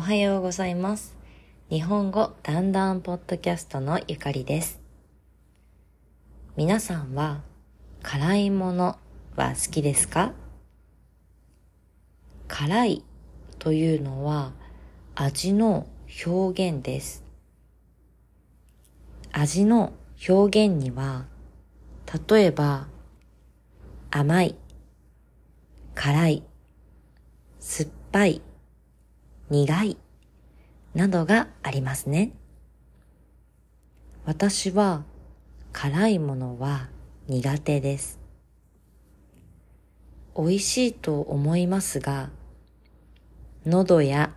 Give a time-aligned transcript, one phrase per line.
[0.00, 1.14] おはようございます。
[1.68, 4.80] 日本語だんだんポッドキャストのゆかりです。
[6.56, 7.42] 皆さんは
[8.02, 8.98] 辛いもの
[9.36, 10.32] は好きですか？
[12.48, 13.04] 辛い
[13.58, 14.52] というのは
[15.16, 15.86] 味の
[16.26, 17.22] 表現です。
[19.32, 19.92] 味の
[20.26, 21.26] 表現には、
[22.30, 22.88] 例えば
[24.10, 24.56] 甘い、
[25.94, 26.42] 辛い、
[27.58, 28.40] 酸っぱい、
[29.50, 29.96] 苦い、
[30.94, 32.30] などがありますね。
[34.24, 35.02] 私は
[35.72, 36.88] 辛いものは
[37.26, 38.20] 苦手です。
[40.36, 42.30] 美味しいと思いますが、
[43.66, 44.32] 喉や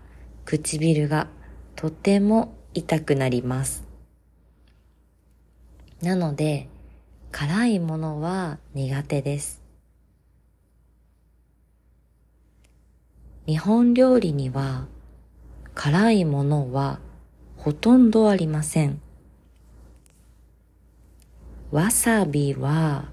[0.46, 1.28] 唇が
[1.76, 3.84] とても痛くなります。
[6.02, 6.70] なので、
[7.32, 9.62] 辛いものは苦手です。
[13.46, 14.88] 日本料理には
[15.86, 17.02] 辛いものは
[17.58, 19.02] ほとんどありません。
[21.72, 23.10] わさびは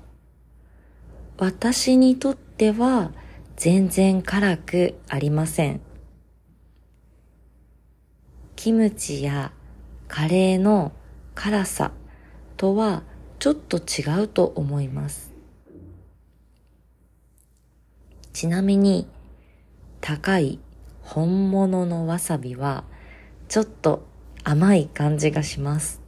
[1.36, 3.10] 私にとっては
[3.56, 5.80] 全然辛くありません。
[8.54, 9.50] キムチや
[10.06, 10.92] カレーの
[11.34, 11.90] 辛さ
[12.56, 13.02] とは
[13.40, 15.32] ちょっと違うと思います。
[18.32, 19.08] ちなみに
[20.00, 20.60] 高い
[21.12, 22.84] 本物のわさびは
[23.48, 24.06] ちょっと
[24.44, 26.00] 甘い感じがします。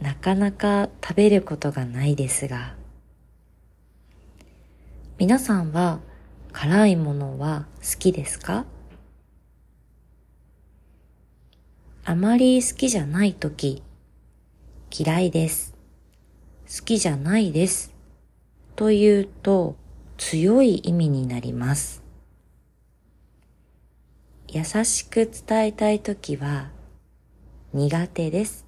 [0.00, 2.76] なかなか食べることがないですが、
[5.18, 5.98] 皆さんは
[6.52, 8.64] 辛いものは好きですか？
[12.04, 13.82] あまり好きじゃないとき、
[14.96, 15.74] 嫌いです。
[16.68, 17.92] 好きじゃないです。
[18.76, 19.74] というと
[20.16, 22.03] 強い意味になります。
[24.54, 26.70] 優しく伝えたいときは
[27.72, 28.64] 苦手です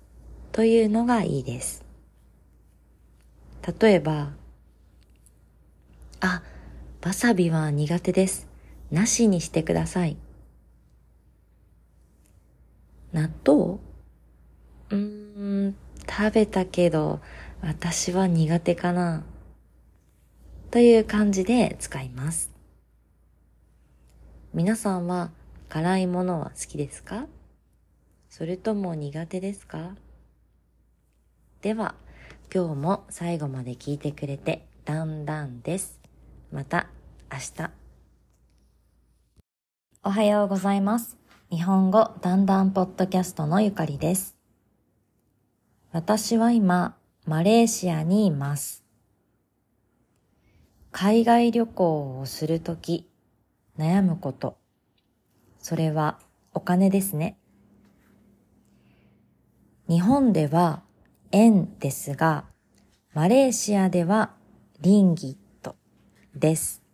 [0.50, 1.84] というのがいいです。
[3.80, 4.32] 例えば、
[6.18, 6.42] あ、
[7.04, 8.48] わさびは苦手です。
[8.90, 10.16] なしにしてください。
[13.12, 13.78] 納豆？
[14.90, 17.20] うーん、食べたけど
[17.60, 19.24] 私は苦手かな。
[20.72, 22.50] という感じで使います。
[24.52, 25.30] 皆さんは
[25.68, 27.26] 辛いものは好きですか？
[28.28, 29.96] それとも苦手ですか？
[31.60, 31.94] では、
[32.54, 36.00] 今日も最後まで聞いてくれてだんだんです。
[36.52, 36.88] また
[37.32, 37.70] 明日。
[40.04, 41.18] おはようございます。
[41.50, 44.36] 日本語だんだんポッドキャストのゆかりです。
[45.92, 48.84] 私は今、マレーシアにいます。
[50.92, 53.10] 海外旅行をするとき、
[53.76, 54.56] 悩むこと。
[55.68, 56.20] それは
[56.54, 57.36] お金ですね。
[59.88, 60.84] 日本では
[61.32, 62.44] 円ですが、
[63.14, 64.30] マレーシアでは
[64.80, 65.74] リンギット
[66.36, 66.84] です。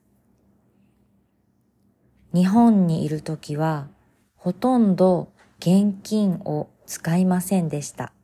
[2.32, 3.88] 日本にいるときは、
[4.37, 5.28] ほとんど
[5.59, 8.15] 現金を使いませんでした。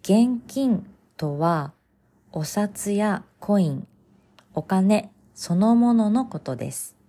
[0.00, 0.86] 現金
[1.18, 1.74] とは、
[2.32, 3.86] お札やコイン、
[4.54, 7.01] お金そのもののことです。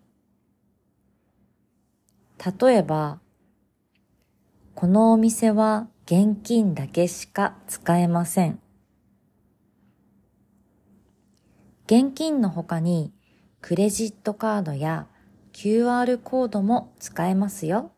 [2.44, 3.22] 例えば、
[4.76, 8.60] このお店は現金だけしか使えません。
[11.86, 13.14] 現金の他に
[13.62, 15.08] クレジットカードや
[15.54, 17.92] QR コードも使えますよ。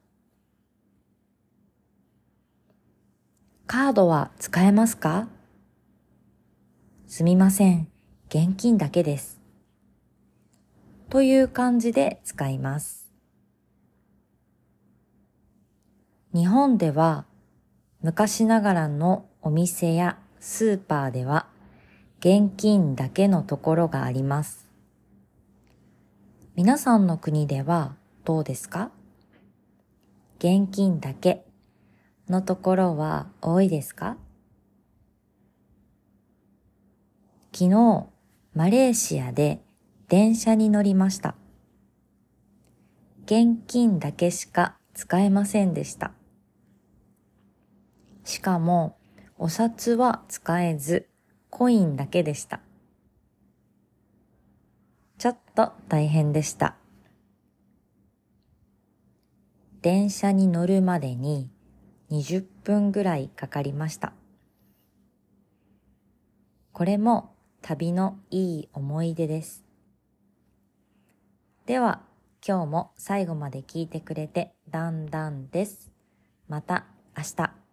[3.66, 5.28] カードは使えますか？
[7.08, 7.88] すみません。
[8.28, 9.40] 現金だけです。
[11.10, 13.05] という感じで使います。
[16.36, 17.24] 日本では
[18.02, 21.48] 昔ながらのお店やスーパーでは
[22.20, 24.70] 現金だけのところがあります。
[26.58, 27.96] 皆さんの国では
[28.26, 28.92] どうですか？
[30.40, 31.46] 現金だけ
[32.28, 34.18] のところは多いですか？
[37.54, 38.08] 昨日、
[38.54, 39.62] マレーシアで
[40.10, 41.36] 電車に乗りました。
[43.24, 46.12] 現金だけしか使えませんでした。
[48.26, 48.98] しかも、
[49.38, 51.08] お札は使えず、
[51.50, 52.60] コインだけでした。
[55.18, 56.76] ちょっと大変でした。
[59.82, 61.52] 電車に乗るまでに
[62.10, 64.14] 20分ぐらいかかりました。
[66.74, 69.64] これも旅のいい思い出です。
[71.68, 72.02] では、
[72.46, 75.92] 今日も最後まで聞いてくれてだんだんです。
[76.48, 76.86] また
[77.16, 77.65] 明日。